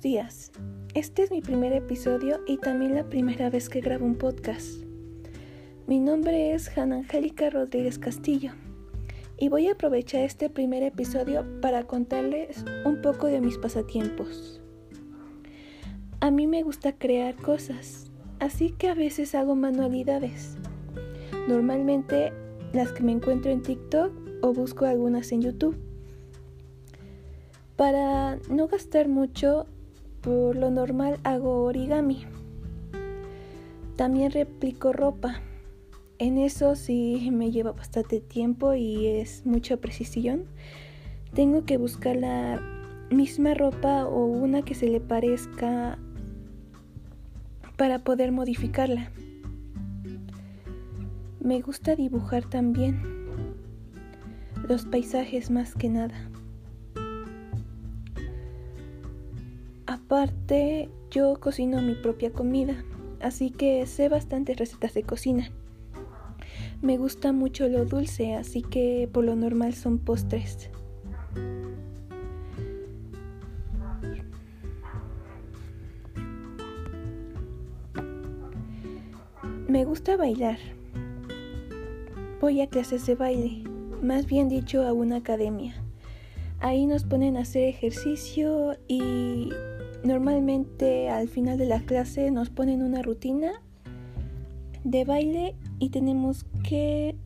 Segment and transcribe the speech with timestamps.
[0.00, 0.50] días.
[0.94, 4.82] Este es mi primer episodio y también la primera vez que grabo un podcast.
[5.86, 8.52] Mi nombre es Hanna Angélica Rodríguez Castillo
[9.36, 14.62] y voy a aprovechar este primer episodio para contarles un poco de mis pasatiempos.
[16.20, 20.56] A mí me gusta crear cosas, así que a veces hago manualidades.
[21.46, 22.32] Normalmente
[22.72, 25.83] las que me encuentro en TikTok o busco algunas en YouTube.
[27.76, 29.66] Para no gastar mucho,
[30.20, 32.24] por lo normal hago origami.
[33.96, 35.40] También replico ropa.
[36.18, 40.44] En eso sí me lleva bastante tiempo y es mucha precisión.
[41.34, 42.60] Tengo que buscar la
[43.10, 45.98] misma ropa o una que se le parezca
[47.76, 49.10] para poder modificarla.
[51.40, 53.02] Me gusta dibujar también
[54.68, 56.30] los paisajes más que nada.
[60.14, 62.84] Aparte, yo cocino mi propia comida,
[63.20, 65.50] así que sé bastantes recetas de cocina.
[66.82, 70.70] Me gusta mucho lo dulce, así que por lo normal son postres.
[79.66, 80.60] Me gusta bailar.
[82.40, 83.64] Voy a clases de baile,
[84.00, 85.74] más bien dicho a una academia.
[86.60, 89.50] Ahí nos ponen a hacer ejercicio y
[90.04, 93.52] normalmente al final de la clase nos ponen una rutina
[94.84, 97.16] de baile y tenemos que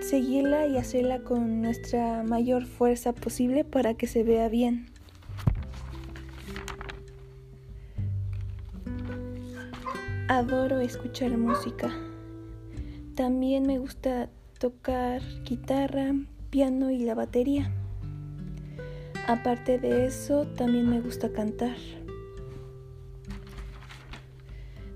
[0.00, 4.86] seguirla y hacerla con nuestra mayor fuerza posible para que se vea bien.
[10.28, 11.90] Adoro escuchar música.
[13.14, 16.14] También me gusta tocar guitarra,
[16.50, 17.72] piano y la batería.
[19.28, 21.74] Aparte de eso, también me gusta cantar.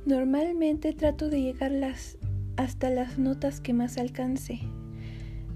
[0.07, 2.17] Normalmente trato de llegar las,
[2.57, 4.61] hasta las notas que más alcance.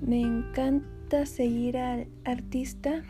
[0.00, 3.04] Me encanta seguir al artista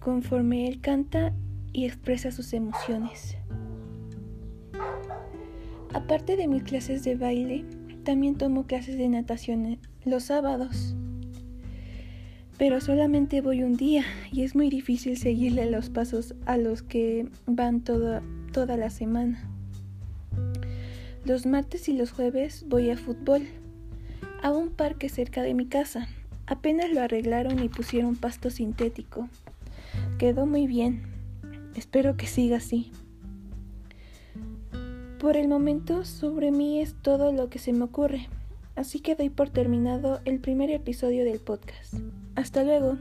[0.00, 1.32] conforme él canta
[1.72, 3.36] y expresa sus emociones.
[5.94, 7.64] Aparte de mis clases de baile,
[8.02, 10.96] también tomo clases de natación los sábados
[12.62, 17.26] pero solamente voy un día y es muy difícil seguirle los pasos a los que
[17.44, 19.50] van toda, toda la semana.
[21.24, 23.48] Los martes y los jueves voy a fútbol,
[24.44, 26.06] a un parque cerca de mi casa.
[26.46, 29.28] Apenas lo arreglaron y pusieron pasto sintético.
[30.18, 31.02] Quedó muy bien.
[31.74, 32.92] Espero que siga así.
[35.18, 38.28] Por el momento, sobre mí es todo lo que se me ocurre.
[38.82, 41.94] Así que doy por terminado el primer episodio del podcast.
[42.34, 42.98] Hasta luego.